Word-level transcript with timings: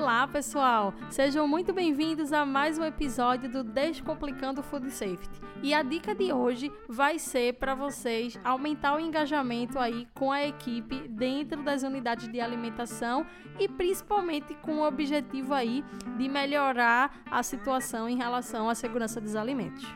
Olá, 0.00 0.26
pessoal! 0.26 0.94
Sejam 1.10 1.46
muito 1.46 1.74
bem-vindos 1.74 2.32
a 2.32 2.46
mais 2.46 2.78
um 2.78 2.84
episódio 2.84 3.50
do 3.50 3.62
Descomplicando 3.62 4.62
Food 4.62 4.90
Safety. 4.90 5.42
E 5.62 5.74
a 5.74 5.82
dica 5.82 6.14
de 6.14 6.32
hoje 6.32 6.72
vai 6.88 7.18
ser 7.18 7.56
para 7.56 7.74
vocês 7.74 8.40
aumentar 8.42 8.96
o 8.96 8.98
engajamento 8.98 9.78
aí 9.78 10.08
com 10.14 10.32
a 10.32 10.42
equipe 10.42 11.06
dentro 11.06 11.62
das 11.62 11.82
unidades 11.82 12.28
de 12.32 12.40
alimentação 12.40 13.26
e 13.58 13.68
principalmente 13.68 14.54
com 14.54 14.78
o 14.78 14.88
objetivo 14.88 15.52
aí 15.52 15.84
de 16.16 16.30
melhorar 16.30 17.20
a 17.30 17.42
situação 17.42 18.08
em 18.08 18.16
relação 18.16 18.70
à 18.70 18.74
segurança 18.74 19.20
dos 19.20 19.36
alimentos. 19.36 19.86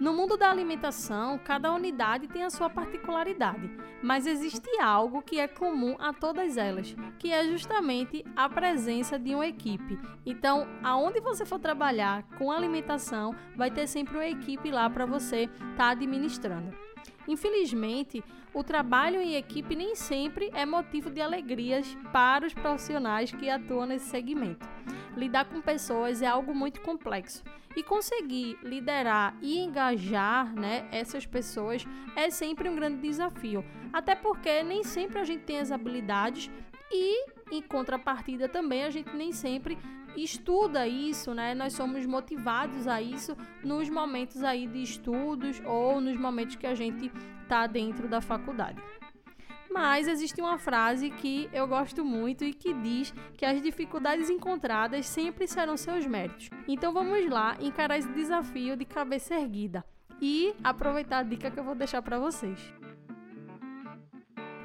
No 0.00 0.12
mundo 0.12 0.36
da 0.36 0.48
alimentação, 0.48 1.38
cada 1.38 1.72
unidade 1.72 2.28
tem 2.28 2.44
a 2.44 2.50
sua 2.50 2.70
particularidade, 2.70 3.68
mas 4.00 4.28
existe 4.28 4.80
algo 4.80 5.20
que 5.20 5.40
é 5.40 5.48
comum 5.48 5.96
a 5.98 6.12
todas 6.12 6.56
elas, 6.56 6.94
que 7.18 7.32
é 7.32 7.44
justamente 7.44 8.24
a 8.36 8.48
presença 8.48 9.18
de 9.18 9.34
uma 9.34 9.46
equipe. 9.46 9.98
Então, 10.24 10.68
aonde 10.84 11.20
você 11.20 11.44
for 11.44 11.58
trabalhar 11.58 12.22
com 12.38 12.52
alimentação, 12.52 13.34
vai 13.56 13.72
ter 13.72 13.88
sempre 13.88 14.14
uma 14.14 14.28
equipe 14.28 14.70
lá 14.70 14.88
para 14.88 15.04
você 15.04 15.44
estar 15.44 15.76
tá 15.76 15.88
administrando. 15.88 16.87
Infelizmente, 17.28 18.24
o 18.54 18.64
trabalho 18.64 19.20
em 19.20 19.34
equipe 19.36 19.76
nem 19.76 19.94
sempre 19.94 20.50
é 20.54 20.64
motivo 20.64 21.10
de 21.10 21.20
alegrias 21.20 21.96
para 22.10 22.46
os 22.46 22.54
profissionais 22.54 23.30
que 23.30 23.50
atuam 23.50 23.86
nesse 23.86 24.06
segmento. 24.06 24.66
Lidar 25.14 25.44
com 25.44 25.60
pessoas 25.60 26.22
é 26.22 26.26
algo 26.26 26.54
muito 26.54 26.80
complexo 26.80 27.44
e 27.76 27.82
conseguir 27.82 28.58
liderar 28.62 29.36
e 29.42 29.58
engajar 29.58 30.52
né, 30.54 30.88
essas 30.90 31.26
pessoas 31.26 31.86
é 32.16 32.30
sempre 32.30 32.68
um 32.68 32.74
grande 32.74 33.02
desafio. 33.02 33.64
Até 33.92 34.14
porque 34.14 34.62
nem 34.62 34.82
sempre 34.82 35.18
a 35.18 35.24
gente 35.24 35.44
tem 35.44 35.60
as 35.60 35.70
habilidades 35.70 36.50
e, 36.90 37.26
em 37.52 37.60
contrapartida, 37.60 38.48
também 38.48 38.84
a 38.84 38.90
gente 38.90 39.14
nem 39.14 39.32
sempre 39.32 39.76
estuda 40.16 40.86
isso, 40.86 41.34
né? 41.34 41.54
Nós 41.54 41.72
somos 41.72 42.04
motivados 42.06 42.86
a 42.86 43.00
isso 43.00 43.36
nos 43.62 43.88
momentos 43.88 44.42
aí 44.42 44.66
de 44.66 44.82
estudos 44.82 45.60
ou 45.64 46.00
nos 46.00 46.16
momentos 46.16 46.56
que 46.56 46.66
a 46.66 46.74
gente 46.74 47.10
está 47.42 47.66
dentro 47.66 48.08
da 48.08 48.20
faculdade. 48.20 48.82
Mas 49.70 50.08
existe 50.08 50.40
uma 50.40 50.58
frase 50.58 51.10
que 51.10 51.48
eu 51.52 51.66
gosto 51.68 52.04
muito 52.04 52.42
e 52.44 52.54
que 52.54 52.72
diz 52.72 53.12
que 53.36 53.44
as 53.44 53.60
dificuldades 53.60 54.30
encontradas 54.30 55.06
sempre 55.06 55.46
serão 55.46 55.76
seus 55.76 56.06
méritos. 56.06 56.48
Então 56.66 56.92
vamos 56.92 57.28
lá 57.28 57.56
encarar 57.60 57.98
esse 57.98 58.08
desafio 58.12 58.76
de 58.76 58.84
cabeça 58.84 59.34
erguida 59.34 59.84
e 60.20 60.54
aproveitar 60.64 61.18
a 61.18 61.22
dica 61.22 61.50
que 61.50 61.60
eu 61.60 61.64
vou 61.64 61.74
deixar 61.74 62.02
para 62.02 62.18
vocês. 62.18 62.72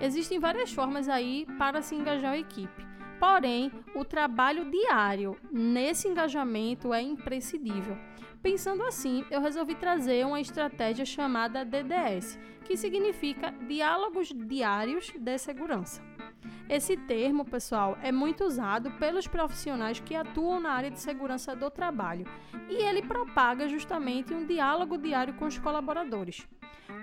Existem 0.00 0.38
várias 0.38 0.72
formas 0.72 1.08
aí 1.08 1.46
para 1.58 1.82
se 1.82 1.94
engajar 1.94 2.32
a 2.32 2.38
equipe. 2.38 2.89
Porém, 3.20 3.70
o 3.94 4.02
trabalho 4.02 4.70
diário 4.70 5.36
nesse 5.52 6.08
engajamento 6.08 6.94
é 6.94 7.02
imprescindível. 7.02 7.98
Pensando 8.42 8.82
assim, 8.82 9.26
eu 9.30 9.42
resolvi 9.42 9.74
trazer 9.74 10.24
uma 10.24 10.40
estratégia 10.40 11.04
chamada 11.04 11.62
DDS, 11.62 12.38
que 12.64 12.78
significa 12.78 13.52
Diálogos 13.68 14.28
Diários 14.34 15.12
de 15.14 15.36
Segurança. 15.36 16.02
Esse 16.66 16.96
termo, 16.96 17.44
pessoal, 17.44 17.98
é 18.02 18.10
muito 18.10 18.42
usado 18.44 18.90
pelos 18.92 19.26
profissionais 19.26 20.00
que 20.00 20.14
atuam 20.14 20.58
na 20.58 20.70
área 20.70 20.90
de 20.90 20.98
segurança 20.98 21.54
do 21.54 21.70
trabalho 21.70 22.24
e 22.70 22.76
ele 22.76 23.02
propaga 23.02 23.68
justamente 23.68 24.32
um 24.32 24.46
diálogo 24.46 24.96
diário 24.96 25.34
com 25.34 25.44
os 25.44 25.58
colaboradores. 25.58 26.48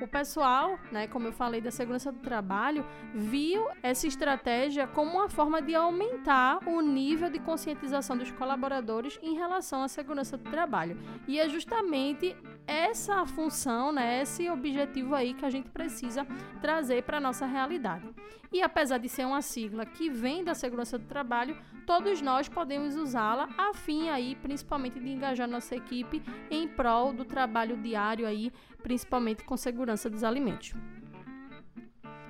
O 0.02 0.08
pessoal, 0.08 0.80
né, 0.92 1.08
como 1.08 1.28
eu 1.28 1.34
falei 1.34 1.62
da 1.62 1.72
segurança 1.72 2.12
do 2.12 2.20
trabalho, 2.20 2.86
viu 3.14 3.68
essa 3.82 4.08
estratégia 4.08 4.88
como 4.88 5.12
uma 5.12 5.30
forma 5.30 5.62
de 5.62 5.76
aumentar 5.76 6.60
o 6.68 6.82
nível 6.82 7.30
de 7.30 7.40
conscientização 7.40 8.18
dos 8.18 8.32
colaboradores 8.32 9.20
em 9.22 9.36
relação 9.36 9.84
à 9.84 9.88
segurança 9.88 10.38
do 10.38 10.50
trabalho. 10.50 10.98
E 11.28 11.40
é 11.40 11.50
justamente 11.50 12.36
essa 12.68 13.26
função, 13.26 13.92
né, 13.92 14.22
esse 14.22 14.50
objetivo 14.50 15.16
aí 15.16 15.34
que 15.34 15.46
a 15.46 15.50
gente 15.50 15.70
precisa 15.70 16.28
trazer 16.62 17.04
para 17.04 17.18
a 17.18 17.22
nossa 17.22 17.46
realidade. 17.46 18.08
E 18.52 18.62
apesar 18.62 18.98
de 18.98 19.10
ser 19.10 19.26
uma 19.26 19.42
sigla 19.42 19.86
que 19.86 20.10
vem 20.10 20.44
da 20.44 20.54
segurança 20.54 20.98
do 20.98 21.06
trabalho, 21.06 21.58
todos 21.86 22.22
nós 22.22 22.48
podemos 22.48 22.96
usá-la 22.96 23.50
a 23.58 23.74
fim 23.74 24.10
aí, 24.10 24.36
principalmente 24.36 25.00
de 25.00 25.10
engajar 25.10 25.48
nossa 25.48 25.76
equipe 25.76 26.22
em 26.52 26.68
prol 26.68 27.14
do 27.14 27.26
trabalho 27.26 27.78
diário 27.78 28.28
aí, 28.28 28.52
principalmente 28.84 29.44
com 29.44 29.58
segurança 29.58 30.10
dos 30.10 30.24
alimentos 30.24 30.74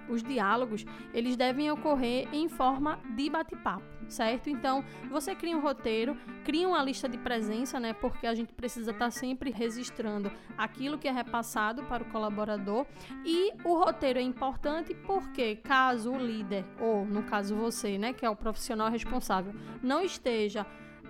os 0.10 0.24
diálogos, 0.24 0.86
eles 1.14 1.36
devem 1.36 1.70
ocorrer 1.72 2.28
em 2.34 2.48
forma 2.48 3.00
de 3.16 3.30
bate-papo, 3.30 3.84
certo? 4.08 4.50
Então, 4.50 4.84
você 5.10 5.36
cria 5.36 5.56
um 5.56 5.62
roteiro, 5.62 6.18
cria 6.44 6.68
uma 6.68 6.84
lista 6.84 7.08
de 7.08 7.18
presença, 7.18 7.80
né? 7.80 7.94
Porque 7.94 8.28
a 8.28 8.36
gente 8.36 8.54
precisa 8.54 8.92
estar 8.92 9.06
tá 9.06 9.12
sempre 9.12 9.52
registrando 9.52 10.32
aquilo 10.58 10.98
que 10.98 11.08
é 11.08 11.12
repassado 11.12 11.84
para 11.84 12.04
o 12.04 12.08
colaborador. 12.08 12.86
E 13.26 13.52
o 13.64 13.78
roteiro 13.78 14.20
é 14.20 14.22
importante 14.22 14.94
porque 14.94 15.56
caso 15.56 16.12
o 16.12 16.18
líder, 16.18 16.66
ou 16.80 17.06
no 17.06 17.24
caso 17.24 17.56
você, 17.56 17.98
né, 17.98 18.14
que 18.14 18.26
é 18.26 18.30
o 18.30 18.36
profissional 18.36 18.90
responsável, 18.90 19.54
não 19.82 20.02
esteja 20.02 20.66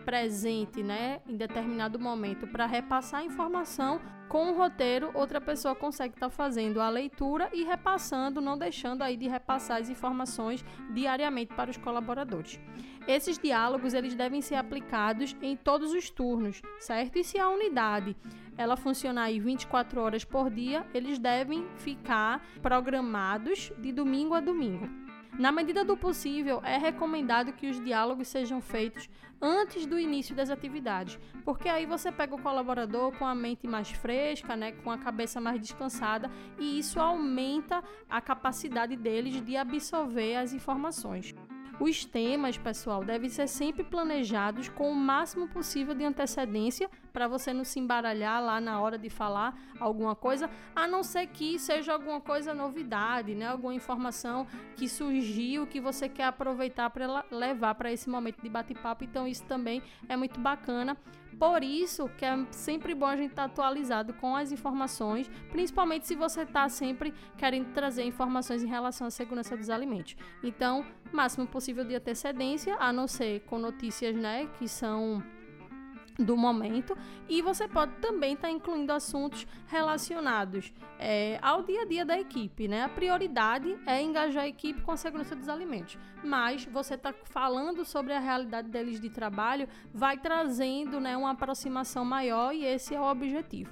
presente, 0.06 0.84
né, 0.84 1.22
em 1.28 1.36
determinado 1.36 2.00
momento 2.00 2.48
para 2.48 2.66
repassar 2.66 3.22
a 3.22 3.26
informação, 3.26 4.00
com 4.28 4.52
o 4.52 4.58
roteiro 4.58 5.10
outra 5.14 5.40
pessoa 5.40 5.74
consegue 5.74 6.14
estar 6.14 6.30
tá 6.30 6.36
fazendo 6.36 6.82
a 6.82 6.90
leitura 6.90 7.50
e 7.54 7.64
repassando, 7.64 8.42
não 8.42 8.58
deixando 8.58 9.02
aí 9.02 9.16
de 9.16 9.28
repassar 9.28 9.82
as 9.82 9.90
informações 9.90 10.64
diariamente 10.94 11.54
para 11.54 11.72
os 11.72 11.78
colaboradores. 11.78 12.60
Esses 13.08 13.38
diálogos 13.38 13.94
eles 13.94 14.16
devem 14.16 14.42
ser 14.42 14.56
aplicados 14.56 15.36
em 15.42 15.56
todos 15.56 15.94
os 15.94 16.10
turnos, 16.10 16.62
certo? 16.80 17.18
E 17.18 17.24
se 17.24 17.40
a 17.40 17.50
unidade 17.50 18.18
ela 18.58 18.76
funcionar 18.76 19.24
aí 19.24 19.40
24 19.40 20.02
horas 20.02 20.26
por 20.26 20.50
dia, 20.50 20.86
eles 20.94 21.18
devem 21.18 21.66
ficar 21.78 22.46
programados 22.62 23.72
de 23.78 23.94
domingo 23.94 24.34
a 24.34 24.42
domingo. 24.42 25.07
Na 25.34 25.52
medida 25.52 25.84
do 25.86 25.96
possível, 25.96 26.62
é 26.64 26.78
recomendado 26.78 27.54
que 27.54 27.70
os 27.70 27.84
diálogos 27.84 28.28
sejam 28.28 28.60
feitos 28.60 29.10
antes 29.42 29.86
do 29.86 30.00
início 30.00 30.36
das 30.36 30.50
atividades, 30.50 31.20
porque 31.46 31.70
aí 31.70 31.86
você 31.86 32.12
pega 32.12 32.36
o 32.36 32.42
colaborador 32.42 33.12
com 33.18 33.26
a 33.26 33.36
mente 33.36 33.68
mais 33.68 33.92
fresca, 33.92 34.56
né, 34.56 34.72
com 34.72 34.90
a 34.90 34.98
cabeça 34.98 35.40
mais 35.40 35.62
descansada, 35.62 36.30
e 36.58 36.80
isso 36.80 37.00
aumenta 37.00 37.84
a 38.10 38.20
capacidade 38.20 38.96
deles 38.96 39.44
de 39.46 39.56
absorver 39.56 40.36
as 40.38 40.54
informações. 40.54 41.36
Os 41.80 42.04
temas, 42.04 42.58
pessoal, 42.58 43.04
devem 43.04 43.30
ser 43.30 43.48
sempre 43.48 43.84
planejados 43.84 44.68
com 44.68 44.92
o 44.92 44.96
máximo 44.96 45.48
possível 45.48 45.94
de 45.94 46.04
antecedência 46.04 46.90
para 47.18 47.28
você 47.28 47.52
não 47.52 47.64
se 47.64 47.80
embaralhar 47.80 48.40
lá 48.44 48.62
na 48.62 48.80
hora 48.80 48.96
de 48.96 49.10
falar 49.10 49.60
alguma 49.80 50.16
coisa, 50.16 50.48
a 50.76 50.86
não 50.86 51.02
ser 51.02 51.26
que 51.26 51.58
seja 51.58 51.92
alguma 51.92 52.22
coisa 52.22 52.54
novidade, 52.54 53.34
né? 53.34 53.48
Alguma 53.48 53.74
informação 53.74 54.46
que 54.76 54.88
surgiu 54.88 55.66
que 55.66 55.82
você 55.82 56.08
quer 56.08 56.26
aproveitar 56.26 56.92
para 56.92 57.26
levar 57.32 57.74
para 57.74 57.92
esse 57.92 58.08
momento 58.08 58.40
de 58.40 58.48
bate-papo. 58.48 59.04
Então 59.04 59.28
isso 59.28 59.44
também 59.46 59.82
é 60.08 60.16
muito 60.16 60.40
bacana. 60.40 60.96
Por 61.40 61.64
isso 61.64 62.08
que 62.20 62.24
é 62.24 62.46
sempre 62.52 62.94
bom 62.94 63.08
a 63.08 63.16
gente 63.16 63.32
estar 63.32 63.48
tá 63.48 63.52
atualizado 63.52 64.14
com 64.14 64.36
as 64.36 64.52
informações, 64.52 65.28
principalmente 65.52 66.06
se 66.06 66.16
você 66.16 66.42
está 66.42 66.70
sempre 66.70 67.12
querendo 67.36 67.74
trazer 67.74 68.04
informações 68.04 68.62
em 68.62 68.68
relação 68.68 69.08
à 69.08 69.10
segurança 69.10 69.58
dos 69.58 69.72
alimentos. 69.72 70.16
Então, 70.44 70.86
máximo 71.12 71.48
possível 71.48 71.84
de 71.84 71.96
antecedência, 71.96 72.76
a 72.80 72.94
não 72.94 73.08
ser 73.08 73.40
com 73.42 73.58
notícias, 73.58 74.16
né, 74.16 74.48
que 74.60 74.68
são 74.68 75.24
do 76.18 76.36
momento 76.36 76.98
e 77.30 77.42
você 77.42 77.68
pode 77.68 77.94
também 77.98 78.34
estar 78.34 78.48
tá 78.48 78.54
incluindo 78.54 78.92
assuntos 78.92 79.46
relacionados 79.68 80.74
é, 81.00 81.38
ao 81.42 81.64
dia 81.64 81.82
a 81.82 81.86
dia 81.86 82.06
da 82.06 82.20
equipe, 82.20 82.68
né? 82.68 82.84
A 82.84 82.90
prioridade 82.90 83.78
é 83.86 84.02
engajar 84.02 84.44
a 84.44 84.48
equipe 84.48 84.82
com 84.82 84.92
a 84.92 84.98
segurança 84.98 85.36
dos 85.36 85.48
alimentos, 85.48 85.98
mas 86.24 86.66
você 86.66 86.96
está 86.96 87.14
falando 87.26 87.86
sobre 87.86 88.14
a 88.14 88.20
realidade 88.20 88.70
deles 88.70 89.00
de 89.00 89.10
trabalho, 89.10 89.68
vai 89.94 90.18
trazendo 90.18 91.00
né, 91.00 91.16
uma 91.16 91.32
aproximação 91.32 92.04
maior 92.04 92.54
e 92.54 92.66
esse 92.66 92.96
é 92.96 93.00
o 93.00 93.10
objetivo. 93.10 93.72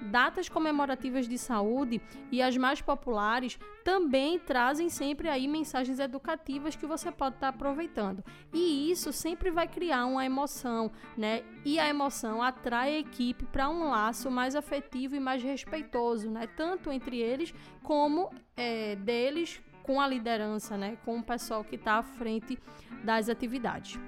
Datas 0.00 0.48
comemorativas 0.48 1.28
de 1.28 1.36
saúde 1.36 2.00
e 2.30 2.40
as 2.40 2.56
mais 2.56 2.80
populares 2.80 3.58
também 3.84 4.38
trazem 4.38 4.88
sempre 4.88 5.28
aí 5.28 5.48
mensagens 5.48 5.98
educativas 5.98 6.76
que 6.76 6.86
você 6.86 7.10
pode 7.10 7.34
estar 7.34 7.50
tá 7.50 7.56
aproveitando. 7.56 8.24
E 8.52 8.90
isso 8.90 9.12
sempre 9.12 9.50
vai 9.50 9.66
criar 9.66 10.06
uma 10.06 10.24
emoção, 10.24 10.90
né? 11.16 11.42
E 11.64 11.78
a 11.78 11.88
emoção 11.88 12.42
atrai 12.42 12.94
a 12.94 12.98
equipe 12.98 13.44
para 13.46 13.68
um 13.68 13.88
laço 13.88 14.30
mais 14.30 14.54
afetivo 14.54 15.16
e 15.16 15.20
mais 15.20 15.42
respeitoso, 15.42 16.30
né? 16.30 16.46
Tanto 16.46 16.92
entre 16.92 17.18
eles 17.18 17.52
como 17.82 18.30
é, 18.56 18.96
deles 18.96 19.60
com 19.82 20.00
a 20.00 20.06
liderança, 20.06 20.76
né? 20.76 20.98
Com 21.04 21.18
o 21.18 21.22
pessoal 21.22 21.64
que 21.64 21.76
está 21.76 21.94
à 21.94 22.02
frente 22.02 22.58
das 23.02 23.28
atividades. 23.28 23.98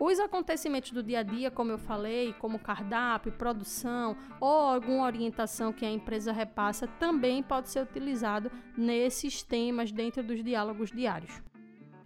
Os 0.00 0.18
acontecimentos 0.18 0.92
do 0.92 1.02
dia 1.02 1.18
a 1.18 1.22
dia, 1.22 1.50
como 1.50 1.72
eu 1.72 1.76
falei, 1.76 2.34
como 2.38 2.58
cardápio, 2.58 3.30
produção 3.32 4.16
ou 4.40 4.48
alguma 4.48 5.04
orientação 5.04 5.74
que 5.74 5.84
a 5.84 5.90
empresa 5.90 6.32
repassa, 6.32 6.86
também 6.98 7.42
pode 7.42 7.68
ser 7.68 7.82
utilizado 7.82 8.50
nesses 8.74 9.42
temas 9.42 9.92
dentro 9.92 10.22
dos 10.22 10.42
diálogos 10.42 10.90
diários. 10.90 11.42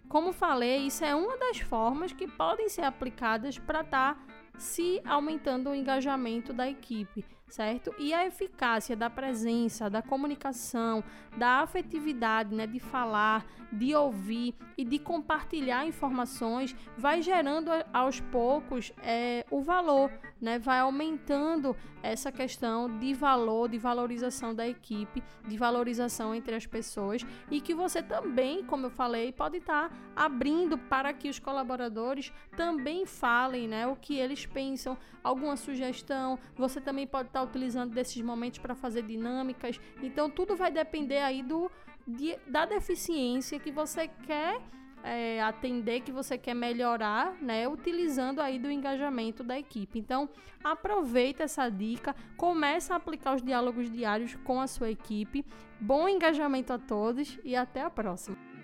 como 0.09 0.33
falei, 0.33 0.87
isso 0.87 1.05
é 1.05 1.15
uma 1.15 1.37
das 1.37 1.59
formas 1.59 2.11
que 2.11 2.27
podem 2.27 2.67
ser 2.67 2.83
aplicadas 2.83 3.57
para 3.57 3.79
estar 3.79 4.15
tá 4.15 4.21
se 4.57 5.01
aumentando 5.05 5.69
o 5.69 5.75
engajamento 5.75 6.51
da 6.51 6.69
equipe 6.69 7.23
certo? 7.47 7.93
E 7.97 8.13
a 8.13 8.25
eficácia 8.25 8.95
da 8.95 9.09
presença, 9.09 9.89
da 9.89 10.01
comunicação, 10.01 11.03
da 11.37 11.61
afetividade, 11.61 12.53
né, 12.53 12.65
de 12.65 12.79
falar, 12.79 13.45
de 13.71 13.93
ouvir 13.93 14.55
e 14.77 14.83
de 14.83 14.97
compartilhar 14.99 15.85
informações 15.85 16.75
vai 16.97 17.21
gerando 17.21 17.71
aos 17.93 18.19
poucos 18.19 18.91
é, 19.03 19.45
o 19.49 19.61
valor, 19.61 20.11
né? 20.41 20.59
Vai 20.59 20.79
aumentando 20.79 21.75
essa 22.01 22.31
questão 22.31 22.99
de 22.99 23.13
valor, 23.13 23.67
de 23.67 23.77
valorização 23.77 24.53
da 24.53 24.67
equipe, 24.67 25.23
de 25.47 25.57
valorização 25.57 26.35
entre 26.35 26.55
as 26.55 26.65
pessoas 26.65 27.25
e 27.49 27.59
que 27.59 27.73
você 27.73 28.01
também, 28.03 28.63
como 28.63 28.85
eu 28.85 28.91
falei, 28.91 29.31
pode 29.31 29.57
estar 29.57 29.89
tá 29.89 29.95
abrindo 30.15 30.77
para 30.77 31.11
que 31.13 31.29
os 31.29 31.39
colaboradores 31.39 32.31
também 32.55 33.05
falem, 33.05 33.67
né? 33.67 33.87
O 33.87 33.95
que 33.95 34.17
eles 34.17 34.45
pensam, 34.45 34.97
alguma 35.23 35.57
sugestão. 35.57 36.37
Você 36.55 36.79
também 36.79 37.07
pode 37.07 37.29
estar 37.29 37.41
tá 37.41 37.44
utilizando 37.45 37.93
desses 37.93 38.21
momentos 38.21 38.59
para 38.59 38.75
fazer 38.75 39.03
dinâmicas. 39.03 39.79
Então 40.01 40.29
tudo 40.29 40.55
vai 40.55 40.71
depender 40.71 41.19
aí 41.19 41.41
do 41.41 41.71
de, 42.07 42.37
da 42.47 42.65
deficiência 42.65 43.59
que 43.59 43.71
você 43.71 44.07
quer 44.07 44.61
é, 45.05 45.41
atender, 45.41 46.01
que 46.01 46.11
você 46.11 46.37
quer 46.37 46.55
melhorar, 46.55 47.35
né? 47.41 47.67
Utilizando 47.67 48.41
aí 48.41 48.57
do 48.57 48.71
engajamento 48.71 49.43
da 49.43 49.57
equipe. 49.57 49.99
Então, 49.99 50.27
aproveita 50.63 51.43
essa 51.43 51.69
dica, 51.69 52.15
começa 52.35 52.93
a 52.93 52.97
aplicar 52.97 53.35
os 53.35 53.41
diálogos 53.41 53.89
diários 53.89 54.35
com 54.43 54.59
a 54.59 54.67
sua 54.67 54.89
equipe. 54.89 55.45
Bom 55.79 56.09
engajamento 56.09 56.73
a 56.73 56.79
todos 56.79 57.39
e 57.43 57.55
até 57.55 57.81
a 57.81 57.89
próxima. 57.89 58.54